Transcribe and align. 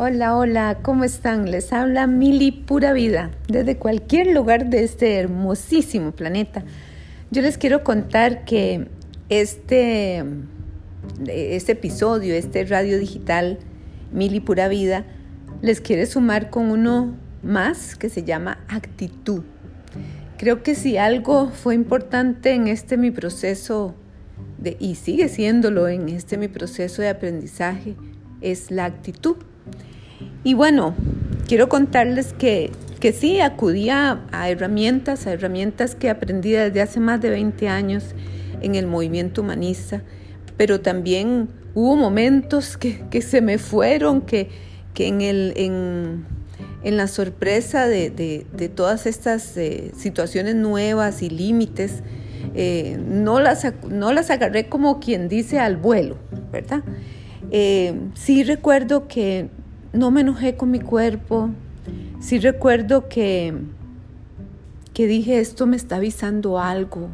Hola, 0.00 0.36
hola, 0.36 0.78
¿cómo 0.80 1.02
están? 1.02 1.50
Les 1.50 1.72
habla 1.72 2.06
Mili 2.06 2.52
Pura 2.52 2.92
Vida 2.92 3.32
desde 3.48 3.78
cualquier 3.78 4.28
lugar 4.28 4.70
de 4.70 4.84
este 4.84 5.16
hermosísimo 5.16 6.12
planeta. 6.12 6.62
Yo 7.32 7.42
les 7.42 7.58
quiero 7.58 7.82
contar 7.82 8.44
que 8.44 8.86
este, 9.28 10.22
este 11.26 11.72
episodio, 11.72 12.36
este 12.36 12.64
radio 12.64 12.96
digital 12.96 13.58
Mili 14.12 14.38
Pura 14.38 14.68
Vida, 14.68 15.04
les 15.62 15.80
quiere 15.80 16.06
sumar 16.06 16.48
con 16.48 16.70
uno 16.70 17.16
más 17.42 17.96
que 17.96 18.08
se 18.08 18.22
llama 18.22 18.64
actitud. 18.68 19.42
Creo 20.36 20.62
que 20.62 20.76
si 20.76 20.96
algo 20.96 21.48
fue 21.48 21.74
importante 21.74 22.52
en 22.52 22.68
este 22.68 22.98
mi 22.98 23.10
proceso 23.10 23.96
y 24.78 24.94
sigue 24.94 25.28
siéndolo 25.28 25.88
en 25.88 26.08
este 26.08 26.38
mi 26.38 26.46
proceso 26.46 27.02
de 27.02 27.08
aprendizaje, 27.08 27.96
es 28.40 28.70
la 28.70 28.84
actitud. 28.84 29.38
Y 30.48 30.54
bueno, 30.54 30.94
quiero 31.46 31.68
contarles 31.68 32.32
que, 32.32 32.70
que 33.00 33.12
sí, 33.12 33.38
acudía 33.38 34.22
a 34.32 34.48
herramientas, 34.48 35.26
a 35.26 35.34
herramientas 35.34 35.94
que 35.94 36.08
aprendí 36.08 36.52
desde 36.52 36.80
hace 36.80 37.00
más 37.00 37.20
de 37.20 37.28
20 37.28 37.68
años 37.68 38.14
en 38.62 38.74
el 38.74 38.86
movimiento 38.86 39.42
humanista, 39.42 40.02
pero 40.56 40.80
también 40.80 41.50
hubo 41.74 41.96
momentos 41.96 42.78
que, 42.78 43.04
que 43.10 43.20
se 43.20 43.42
me 43.42 43.58
fueron, 43.58 44.22
que, 44.22 44.48
que 44.94 45.08
en, 45.08 45.20
el, 45.20 45.52
en, 45.54 46.24
en 46.82 46.96
la 46.96 47.08
sorpresa 47.08 47.86
de, 47.86 48.08
de, 48.08 48.68
todas 48.70 49.04
estas 49.04 49.54
eh, 49.58 49.92
situaciones 49.98 50.54
nuevas 50.54 51.20
y 51.20 51.28
límites, 51.28 52.02
eh, 52.54 52.98
no, 53.06 53.38
las, 53.38 53.66
no 53.90 54.14
las 54.14 54.30
agarré 54.30 54.70
como 54.70 54.98
quien 54.98 55.28
dice 55.28 55.58
al 55.58 55.76
vuelo, 55.76 56.16
¿verdad? 56.50 56.82
Eh, 57.50 57.94
sí 58.14 58.44
recuerdo 58.44 59.08
que 59.08 59.50
no 59.92 60.10
me 60.10 60.20
enojé 60.22 60.56
con 60.56 60.70
mi 60.70 60.80
cuerpo. 60.80 61.50
Sí 62.20 62.38
recuerdo 62.38 63.08
que, 63.08 63.54
que 64.92 65.06
dije, 65.06 65.40
esto 65.40 65.66
me 65.66 65.76
está 65.76 65.96
avisando 65.96 66.58
algo. 66.58 67.08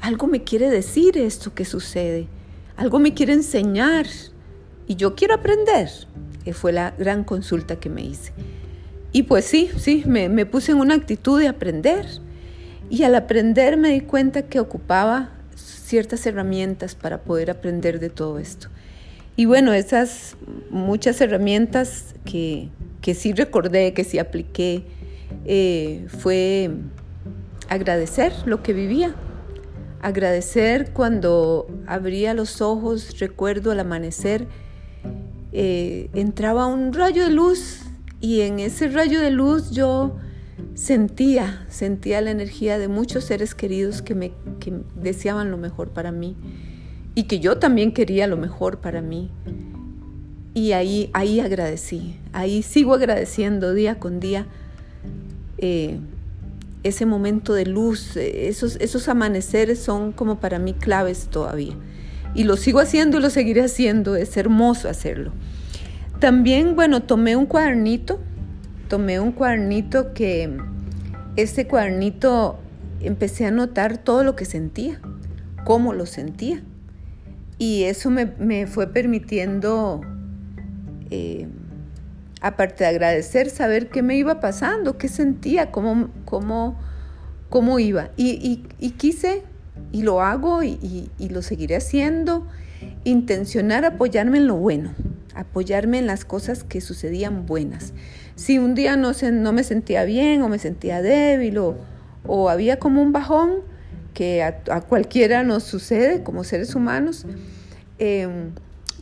Algo 0.00 0.26
me 0.26 0.42
quiere 0.42 0.70
decir 0.70 1.18
esto 1.18 1.54
que 1.54 1.64
sucede. 1.64 2.26
Algo 2.76 2.98
me 2.98 3.14
quiere 3.14 3.32
enseñar. 3.32 4.06
Y 4.86 4.96
yo 4.96 5.14
quiero 5.14 5.34
aprender. 5.34 5.88
Que 6.44 6.52
fue 6.52 6.72
la 6.72 6.92
gran 6.98 7.24
consulta 7.24 7.76
que 7.76 7.88
me 7.88 8.02
hice. 8.02 8.32
Y 9.12 9.24
pues 9.24 9.44
sí, 9.44 9.70
sí, 9.76 10.02
me, 10.06 10.28
me 10.28 10.46
puse 10.46 10.72
en 10.72 10.78
una 10.78 10.94
actitud 10.94 11.38
de 11.38 11.48
aprender. 11.48 12.06
Y 12.90 13.04
al 13.04 13.14
aprender 13.14 13.76
me 13.76 13.90
di 13.90 14.00
cuenta 14.00 14.42
que 14.42 14.58
ocupaba 14.58 15.30
ciertas 15.54 16.24
herramientas 16.26 16.94
para 16.94 17.22
poder 17.22 17.50
aprender 17.50 18.00
de 18.00 18.08
todo 18.08 18.38
esto. 18.38 18.68
Y 19.34 19.46
bueno, 19.46 19.72
esas 19.72 20.36
muchas 20.70 21.20
herramientas 21.20 22.14
que, 22.24 22.68
que 23.00 23.14
sí 23.14 23.32
recordé, 23.32 23.94
que 23.94 24.04
sí 24.04 24.18
apliqué, 24.18 24.84
eh, 25.46 26.06
fue 26.08 26.70
agradecer 27.68 28.32
lo 28.44 28.62
que 28.62 28.74
vivía. 28.74 29.14
Agradecer 30.02 30.92
cuando 30.92 31.66
abría 31.86 32.34
los 32.34 32.60
ojos, 32.60 33.18
recuerdo 33.20 33.70
al 33.70 33.80
amanecer, 33.80 34.46
eh, 35.52 36.10
entraba 36.12 36.66
un 36.66 36.92
rayo 36.92 37.24
de 37.24 37.30
luz 37.30 37.80
y 38.20 38.42
en 38.42 38.58
ese 38.58 38.88
rayo 38.88 39.20
de 39.20 39.30
luz 39.30 39.70
yo 39.70 40.16
sentía, 40.74 41.64
sentía 41.68 42.20
la 42.20 42.30
energía 42.30 42.78
de 42.78 42.88
muchos 42.88 43.24
seres 43.24 43.54
queridos 43.54 44.02
que 44.02 44.14
me 44.14 44.32
que 44.60 44.72
deseaban 44.94 45.50
lo 45.50 45.56
mejor 45.56 45.90
para 45.90 46.12
mí 46.12 46.36
y 47.14 47.24
que 47.24 47.40
yo 47.40 47.58
también 47.58 47.92
quería 47.92 48.26
lo 48.26 48.36
mejor 48.36 48.78
para 48.78 49.02
mí. 49.02 49.30
Y 50.54 50.72
ahí, 50.72 51.10
ahí 51.12 51.40
agradecí, 51.40 52.16
ahí 52.32 52.62
sigo 52.62 52.94
agradeciendo 52.94 53.72
día 53.72 53.98
con 53.98 54.20
día 54.20 54.46
eh, 55.58 55.98
ese 56.82 57.06
momento 57.06 57.54
de 57.54 57.64
luz, 57.64 58.16
esos, 58.16 58.76
esos 58.76 59.08
amaneceres 59.08 59.78
son 59.78 60.12
como 60.12 60.40
para 60.40 60.58
mí 60.58 60.74
claves 60.74 61.28
todavía. 61.28 61.74
Y 62.34 62.44
lo 62.44 62.56
sigo 62.56 62.80
haciendo 62.80 63.18
y 63.18 63.22
lo 63.22 63.30
seguiré 63.30 63.62
haciendo, 63.62 64.16
es 64.16 64.36
hermoso 64.36 64.88
hacerlo. 64.88 65.32
También, 66.18 66.76
bueno, 66.76 67.02
tomé 67.02 67.36
un 67.36 67.46
cuadernito, 67.46 68.20
tomé 68.88 69.20
un 69.20 69.32
cuadernito 69.32 70.12
que, 70.12 70.58
este 71.36 71.66
cuadernito 71.66 72.58
empecé 73.00 73.46
a 73.46 73.50
notar 73.50 73.98
todo 73.98 74.22
lo 74.22 74.36
que 74.36 74.44
sentía, 74.44 75.00
cómo 75.64 75.92
lo 75.92 76.04
sentía 76.04 76.62
y 77.62 77.84
eso 77.84 78.10
me, 78.10 78.66
fue 78.66 78.88
permitiendo, 78.88 80.00
eh, 81.12 81.46
aparte 82.40 82.82
de 82.82 82.90
agradecer, 82.90 83.50
saber 83.50 83.88
qué 83.88 84.02
me 84.02 84.16
iba 84.16 84.40
pasando, 84.40 84.98
qué 84.98 85.06
sentía, 85.06 85.70
cómo, 85.70 86.08
cómo, 86.24 86.76
cómo 87.50 87.78
iba. 87.78 88.10
Y, 88.16 88.64
quise, 88.98 89.44
y 89.92 90.02
lo 90.02 90.22
hago, 90.22 90.64
y, 90.64 91.08
lo 91.20 91.40
seguiré 91.40 91.76
haciendo, 91.76 92.48
intencionar 93.04 93.84
apoyarme 93.84 94.38
en 94.38 94.48
lo 94.48 94.56
bueno, 94.56 94.90
apoyarme 95.36 96.00
en 96.00 96.08
las 96.08 96.24
cosas 96.24 96.64
que 96.64 96.80
sucedían 96.80 97.46
buenas. 97.46 97.92
Si 98.34 98.58
un 98.58 98.74
día 98.74 98.96
no, 98.96 99.12
no 99.34 99.52
me 99.52 99.62
sentía 99.62 100.02
bien 100.02 100.42
o 100.42 100.48
me 100.48 100.58
sentía 100.58 101.00
débil 101.00 101.58
o, 101.58 101.76
o 102.26 102.48
había 102.48 102.80
como 102.80 103.02
un 103.02 103.12
bajón, 103.12 103.70
que 104.14 104.42
a, 104.42 104.80
cualquiera 104.82 105.42
nos 105.42 105.64
sucede 105.64 106.22
como 106.22 106.44
seres 106.44 106.74
humanos, 106.74 107.26
em, 107.98 108.50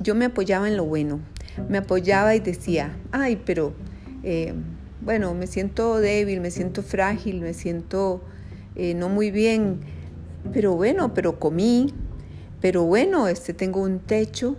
yo 0.01 0.15
me 0.15 0.27
apoyaba 0.27 0.69
en 0.69 0.77
lo 0.77 0.85
bueno, 0.85 1.21
me 1.69 1.79
apoyaba 1.79 2.35
y 2.35 2.41
decía, 2.41 2.97
ay, 3.13 3.41
pero 3.45 3.75
em, 4.23 4.63
bueno, 5.01 5.35
me 5.35 5.47
siento 5.47 5.99
débil, 5.99 6.41
me 6.41 6.51
siento 6.51 6.83
frágil, 6.83 7.41
me 7.41 7.55
siento 7.55 8.23
eh, 8.77 8.95
no 8.95 9.09
muy 9.09 9.31
bien, 9.31 9.81
pero 10.53 10.75
bueno, 10.75 11.13
pero 11.15 11.39
comí, 11.39 11.93
pero 12.61 12.85
bueno, 12.85 13.29
este, 13.29 13.53
tengo 13.53 13.83
un 13.83 13.99
techo, 13.99 14.57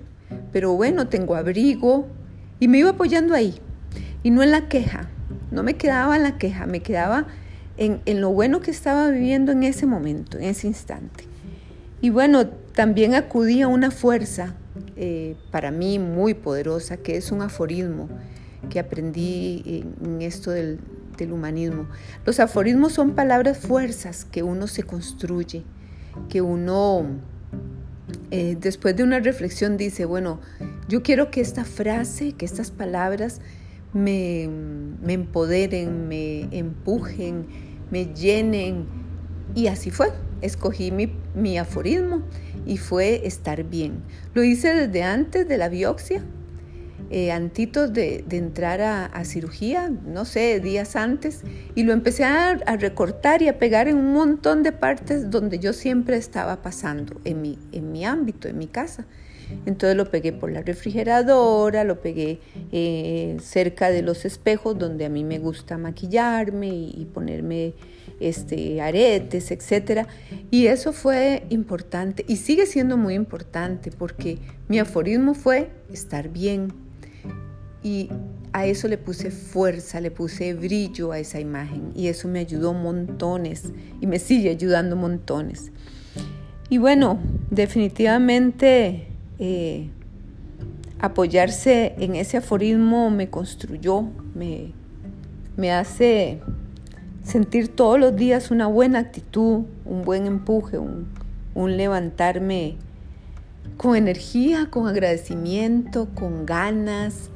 pero 0.51 0.73
bueno, 0.73 1.07
tengo 1.07 1.35
abrigo, 1.35 2.07
y 2.59 2.67
me 2.67 2.79
iba 2.79 2.91
apoyando 2.91 3.33
ahí, 3.33 3.55
y 4.23 4.31
no 4.31 4.43
en 4.43 4.51
la 4.51 4.67
queja, 4.67 5.09
no 5.49 5.63
me 5.63 5.75
quedaba 5.75 6.15
en 6.15 6.23
la 6.23 6.37
queja, 6.37 6.65
me 6.65 6.81
quedaba 6.81 7.27
en, 7.81 8.21
lo 8.21 8.29
bueno 8.29 8.61
que 8.61 8.69
estaba 8.69 9.09
viviendo 9.09 9.51
en 9.51 9.63
ese 9.63 9.87
momento, 9.87 10.37
en 10.37 10.43
ese 10.43 10.67
instante. 10.67 11.23
Y 11.99 12.11
bueno, 12.11 12.47
también 12.47 13.15
acudí 13.15 13.61
a 13.63 13.67
una 13.67 13.89
fuerza 13.89 14.55
eh, 14.95 15.35
para 15.49 15.71
mí 15.71 15.97
muy 15.97 16.35
poderosa, 16.35 16.97
que 16.97 17.17
es 17.17 17.31
un 17.31 17.41
aforismo 17.41 18.07
que 18.69 18.79
aprendí 18.79 19.83
en, 20.03 20.21
esto 20.21 20.51
del, 20.51 20.79
humanismo. 21.31 21.85
Los 22.25 22.39
aforismos 22.39 22.93
son 22.93 23.11
palabras 23.11 23.59
fuerzas 23.59 24.25
que 24.25 24.41
uno 24.41 24.65
se 24.65 24.81
construye, 24.81 25.63
que 26.29 26.41
uno 26.41 27.05
eh, 28.31 28.57
después 28.59 28.95
de 28.95 29.03
una 29.03 29.19
reflexión 29.19 29.77
dice, 29.77 30.05
bueno, 30.05 30.39
yo 30.87 31.03
quiero 31.03 31.29
que 31.29 31.41
esta 31.41 31.63
frase, 31.63 32.31
que 32.31 32.43
estas 32.43 32.71
palabras 32.71 33.39
me, 33.93 34.49
me 35.03 35.13
empoderen, 35.13 36.07
me 36.07 36.47
empujen, 36.57 37.45
me 37.91 38.05
llenen. 38.13 38.85
Y 39.53 39.67
así 39.67 39.91
fue. 39.91 40.11
Escogí 40.41 40.91
mi, 40.91 41.13
mi, 41.35 41.59
aforismo 41.59 42.23
y 42.65 42.77
fue 42.77 43.27
estar 43.27 43.63
bien. 43.63 44.01
Lo 44.33 44.43
hice 44.43 44.73
desde 44.73 45.03
antes 45.03 45.47
de 45.47 45.57
la 45.57 45.69
biopsia, 45.69 46.23
eh, 47.11 47.31
antitos 47.31 47.93
de, 47.93 48.25
entrar 48.31 48.81
a, 48.81 49.23
cirugía, 49.23 49.89
no 49.89 50.25
sé, 50.25 50.59
días 50.59 50.95
antes, 50.95 51.41
y 51.75 51.83
lo 51.83 51.93
empecé 51.93 52.23
a, 52.23 52.51
a, 52.51 52.77
recortar 52.77 53.43
y 53.43 53.49
a 53.49 53.59
pegar 53.59 53.87
en 53.87 53.97
un 53.97 54.13
montón 54.13 54.63
de 54.63 54.71
partes 54.71 55.29
donde 55.29 55.59
yo 55.59 55.73
siempre 55.73 56.17
estaba 56.17 56.63
pasando, 56.63 57.21
en 57.23 57.41
mi, 57.41 57.59
en 57.71 57.91
mi 57.91 58.03
ámbito, 58.05 58.47
en 58.47 58.57
mi 58.57 58.67
casa. 58.67 59.05
Entonces 59.65 59.95
lo 59.95 60.09
pegué 60.09 60.33
por 60.33 60.51
la 60.51 60.61
refrigeradora, 60.61 61.83
lo 61.83 62.01
pegué 62.01 62.39
eh, 62.71 63.37
cerca 63.41 63.89
de 63.89 64.01
los 64.01 64.25
espejos 64.25 64.77
donde 64.77 65.05
a 65.05 65.09
mí 65.09 65.23
me 65.23 65.39
gusta 65.39 65.77
maquillarme 65.77 66.67
y, 66.69 67.07
ponerme 67.13 67.73
este, 68.19 68.81
aretes, 68.81 69.51
etc. 69.51 70.07
Y 70.49 70.67
eso 70.67 70.93
fue 70.93 71.43
importante 71.49 72.25
y 72.27 72.37
sigue 72.37 72.65
siendo 72.65 72.97
muy 72.97 73.15
importante 73.15 73.91
porque 73.91 74.37
mi 74.67 74.79
aforismo 74.79 75.33
fue 75.33 75.69
estar 75.91 76.29
bien. 76.29 76.73
Y 77.83 78.09
a 78.53 78.65
eso 78.65 78.87
le 78.87 78.97
puse 78.97 79.31
fuerza, 79.31 80.01
le 80.01 80.11
puse 80.11 80.53
brillo 80.53 81.11
a 81.11 81.19
esa 81.19 81.39
imagen 81.39 81.91
y 81.95 82.07
eso 82.07 82.27
me 82.27 82.39
ayudó 82.39 82.73
montones 82.73 83.71
y 83.99 84.07
me 84.07 84.19
sigue 84.19 84.49
ayudando 84.49 84.95
montones. 84.95 85.71
Y 86.69 86.77
bueno, 86.77 87.19
definitivamente 87.49 89.10
eh, 89.43 89.89
apoyarse 90.99 91.95
en 91.97 92.15
ese 92.15 92.37
aforismo 92.37 93.09
me 93.09 93.27
construyó, 93.27 94.05
me, 94.35 94.71
me 95.57 95.71
hace 95.71 96.39
sentir 97.23 97.69
todos 97.69 97.99
los 97.99 98.15
días 98.15 98.51
una 98.51 98.67
buena 98.67 98.99
actitud, 98.99 99.63
un 99.83 100.03
buen 100.03 100.27
empuje, 100.27 100.77
un, 100.77 101.07
un 101.55 101.75
levantarme 101.75 102.75
con 103.77 103.95
energía, 103.95 104.67
con 104.69 104.87
agradecimiento, 104.87 106.09
con 106.13 106.45
ganas. 106.45 107.31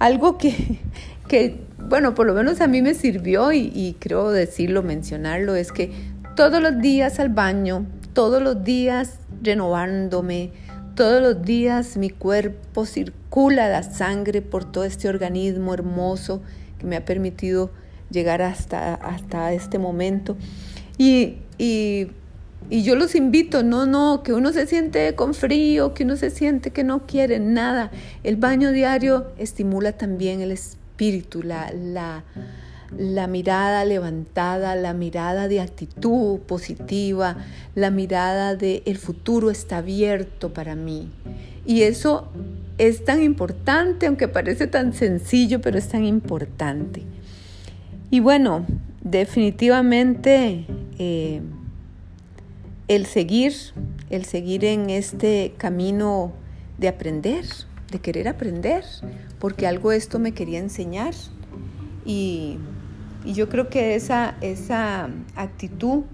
algo 0.00 0.38
que, 0.38 0.80
que, 1.28 1.60
bueno, 1.78 2.16
por 2.16 2.26
lo 2.26 2.34
menos 2.34 2.60
a 2.60 2.66
mí 2.66 2.82
me 2.82 2.94
sirvió 2.94 3.52
y, 3.52 3.70
y 3.72 3.94
creo 4.00 4.32
decirlo, 4.32 4.82
mencionarlo, 4.82 5.54
es 5.54 5.70
que 5.70 5.92
todos 6.34 6.60
los 6.60 6.80
días 6.80 7.20
al 7.20 7.28
baño, 7.28 7.86
todos 8.14 8.42
los 8.42 8.64
días 8.64 9.20
renovándome, 9.42 10.50
todos 10.96 11.22
los 11.22 11.42
días 11.42 11.96
mi 11.96 12.10
cuerpo 12.10 12.86
circula 12.86 13.68
la 13.68 13.84
sangre 13.84 14.42
por 14.42 14.64
todo 14.64 14.84
este 14.84 15.08
organismo 15.08 15.74
hermoso 15.74 16.42
que 16.78 16.86
me 16.86 16.96
ha 16.96 17.04
permitido 17.04 17.70
llegar 18.10 18.42
hasta, 18.42 18.94
hasta 18.94 19.52
este 19.52 19.78
momento. 19.78 20.36
Y, 20.98 21.36
y, 21.58 22.08
yo 22.70 22.96
los 22.96 23.14
invito, 23.14 23.62
no, 23.62 23.86
no, 23.86 24.22
que 24.24 24.32
uno 24.32 24.52
se 24.52 24.66
siente 24.66 25.14
con 25.14 25.34
frío, 25.34 25.94
que 25.94 26.02
uno 26.02 26.16
se 26.16 26.30
siente 26.30 26.70
que 26.72 26.82
no 26.82 27.06
quiere 27.06 27.38
nada. 27.38 27.92
El 28.24 28.36
baño 28.36 28.72
diario 28.72 29.26
estimula 29.38 29.92
también 29.92 30.40
el 30.40 30.50
espíritu, 30.50 31.42
la, 31.42 31.70
la, 31.72 32.24
la 32.96 33.26
mirada 33.26 33.84
levantada, 33.84 34.76
la 34.76 34.92
mirada 34.92 35.48
de 35.48 35.60
actitud 35.60 36.40
positiva, 36.40 37.36
la 37.74 37.90
mirada 37.90 38.54
de 38.54 38.82
el 38.86 38.98
futuro 38.98 39.50
está 39.50 39.78
abierto 39.78 40.52
para 40.52 40.74
mí. 40.74 41.10
Y 41.64 41.82
eso 41.82 42.28
es 42.78 43.04
tan 43.04 43.22
importante, 43.22 44.06
aunque 44.06 44.28
parece 44.28 44.66
tan 44.66 44.92
sencillo, 44.92 45.60
pero 45.60 45.78
es 45.78 45.88
tan 45.88 46.04
importante. 46.04 47.02
Y 48.10 48.20
bueno, 48.20 48.64
definitivamente 49.02 50.66
eh, 50.98 51.40
el 52.88 53.06
seguir, 53.06 53.52
el 54.10 54.24
seguir 54.24 54.64
en 54.64 54.90
este 54.90 55.54
camino 55.56 56.32
de 56.78 56.88
aprender, 56.88 57.44
de 57.90 57.98
querer 57.98 58.28
aprender, 58.28 58.84
porque 59.38 59.66
algo 59.66 59.92
esto 59.92 60.18
me 60.18 60.32
quería 60.32 60.58
enseñar. 60.58 61.14
Y 62.04 62.58
y 63.26 63.32
yo 63.32 63.48
creo 63.48 63.68
que 63.68 63.96
esa, 63.96 64.36
esa 64.40 65.10
actitud 65.34 66.04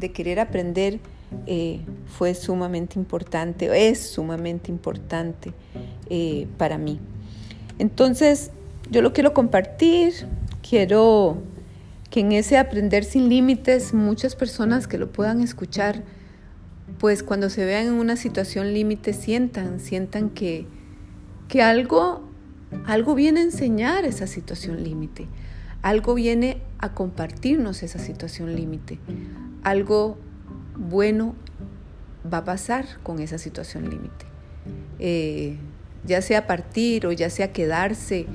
de 0.00 0.10
querer 0.10 0.40
aprender 0.40 0.98
eh, 1.46 1.80
fue 2.06 2.34
sumamente 2.34 2.98
importante, 2.98 3.88
es 3.88 4.00
sumamente 4.00 4.72
importante 4.72 5.52
eh, 6.10 6.48
para 6.58 6.76
mí. 6.76 6.98
Entonces, 7.78 8.50
yo 8.90 9.00
lo 9.00 9.12
quiero 9.12 9.32
compartir, 9.32 10.26
quiero 10.68 11.38
que 12.10 12.20
en 12.20 12.32
ese 12.32 12.58
aprender 12.58 13.04
sin 13.04 13.28
límites 13.28 13.94
muchas 13.94 14.34
personas 14.34 14.88
que 14.88 14.98
lo 14.98 15.12
puedan 15.12 15.42
escuchar, 15.42 16.02
pues 16.98 17.22
cuando 17.22 17.48
se 17.48 17.64
vean 17.64 17.86
en 17.86 17.92
una 17.92 18.16
situación 18.16 18.74
límite 18.74 19.12
sientan, 19.12 19.78
sientan 19.78 20.30
que, 20.30 20.66
que 21.46 21.62
algo, 21.62 22.22
algo 22.86 23.14
viene 23.14 23.40
a 23.40 23.44
enseñar 23.44 24.04
esa 24.04 24.26
situación 24.26 24.82
límite 24.82 25.28
algo 25.86 26.14
viene 26.14 26.62
a 26.80 26.94
compartirnos 26.94 27.84
esa 27.84 28.00
situación 28.00 28.56
límite. 28.56 28.98
Algo 29.62 30.18
bueno 30.74 31.36
va 32.30 32.38
a 32.38 32.44
pasar 32.44 32.86
con 33.04 33.20
esa 33.20 33.38
situación 33.38 33.88
límite. 33.88 34.26
Eh, 34.98 35.58
ya 36.04 36.22
sea 36.22 36.48
partir 36.48 37.06
o 37.06 37.12
ya 37.12 37.30
sea 37.30 37.52
quedarse 37.52 38.26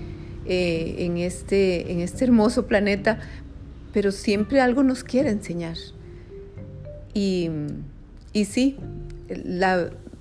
eh, 0.45 0.95
en, 1.00 1.18
este, 1.18 1.92
en 1.92 2.00
este 2.00 2.24
hermoso 2.24 2.68
planeta, 2.68 3.19
pero 3.92 4.13
siempre 4.13 4.62
algo 4.62 4.81
nos 4.81 5.04
quiere 5.04 5.30
enseñar. 5.30 5.75
Y, 7.13 7.50
y 8.31 8.45
sí, 8.45 8.77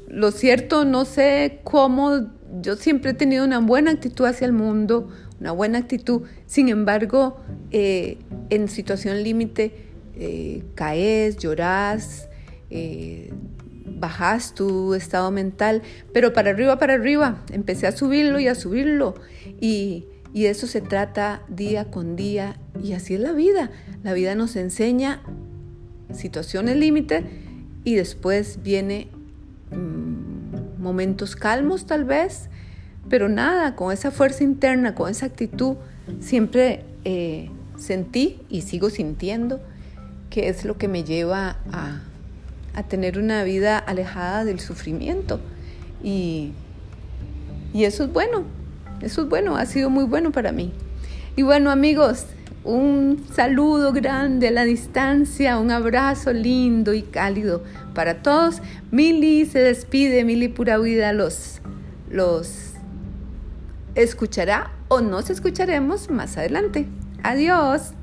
lo 0.08 0.32
cierto, 0.32 0.84
no 0.84 1.04
sé 1.04 1.60
cómo, 1.62 2.26
yo 2.60 2.74
siempre 2.74 3.12
he 3.12 3.14
tenido 3.14 3.44
una 3.44 3.60
buena 3.60 3.92
actitud 3.92 4.26
hacia 4.26 4.46
el 4.46 4.52
mundo, 4.52 5.08
una 5.40 5.52
buena 5.52 5.78
actitud. 5.78 6.22
Sin 6.46 6.68
embargo, 6.68 7.40
eh, 7.70 8.18
en 8.50 8.68
situación 8.68 9.22
límite, 9.22 9.72
eh, 10.16 10.62
caes, 10.74 11.38
lloras, 11.38 12.28
eh, 12.68 13.32
bajas 13.86 14.54
tu 14.54 14.94
estado 14.94 15.30
mental, 15.30 15.82
pero 16.12 16.32
para 16.32 16.50
arriba, 16.50 16.78
para 16.78 16.94
arriba, 16.94 17.42
empecé 17.52 17.86
a 17.86 17.92
subirlo 17.92 18.38
y 18.38 18.48
a 18.48 18.54
subirlo. 18.54 19.14
Y, 19.60 20.06
y 20.32 20.46
eso 20.46 20.66
se 20.66 20.80
trata 20.80 21.42
día 21.48 21.90
con 21.90 22.16
día 22.16 22.60
y 22.82 22.92
así 22.92 23.14
es 23.14 23.20
la 23.20 23.32
vida. 23.32 23.70
La 24.02 24.12
vida 24.12 24.34
nos 24.34 24.56
enseña 24.56 25.22
situaciones 26.12 26.76
límite 26.76 27.24
y 27.84 27.94
después 27.94 28.60
viene 28.62 29.08
mm, 29.70 30.82
momentos 30.82 31.34
calmos 31.34 31.86
tal 31.86 32.04
vez 32.04 32.50
pero 33.08 33.28
nada, 33.28 33.74
con 33.74 33.92
esa 33.92 34.10
fuerza 34.10 34.44
interna, 34.44 34.94
con 34.94 35.10
esa 35.10 35.26
actitud, 35.26 35.76
siempre 36.20 36.84
eh, 37.04 37.50
sentí 37.76 38.40
y 38.48 38.62
sigo 38.62 38.90
sintiendo 38.90 39.60
que 40.28 40.48
es 40.48 40.64
lo 40.64 40.78
que 40.78 40.86
me 40.86 41.02
lleva 41.02 41.56
a, 41.72 42.02
tener 42.88 43.18
una 43.18 43.44
vida 43.44 43.76
alejada 43.76 44.44
del 44.46 44.58
sufrimiento. 44.58 45.38
Y, 46.02 46.52
y 47.74 47.84
eso 47.84 48.04
es 48.04 48.12
bueno, 48.12 48.44
eso 49.02 49.22
es 49.22 49.28
bueno, 49.28 49.56
ha 49.56 49.66
sido 49.66 49.90
muy 49.90 50.04
bueno 50.04 50.32
para 50.32 50.50
mí. 50.50 50.72
Y 51.36 51.42
bueno 51.42 51.70
amigos, 51.70 52.24
un 52.64 53.24
saludo 53.34 53.92
grande 53.92 54.48
a 54.48 54.50
la 54.50 54.64
distancia, 54.64 55.58
un 55.58 55.70
abrazo 55.70 56.32
lindo 56.32 56.94
y 56.94 57.02
cálido 57.02 57.62
para 57.94 58.22
todos. 58.22 58.62
Mili 58.90 59.44
se 59.46 59.58
despide, 59.58 60.24
Mili 60.24 60.48
Pura 60.48 60.78
Vida 60.78 61.12
los, 61.12 61.60
los 62.10 62.69
escuchará 63.94 64.70
o 64.88 65.00
nos 65.00 65.30
escucharemos 65.30 66.10
más 66.10 66.36
adelante. 66.36 66.88
Adiós. 67.22 67.94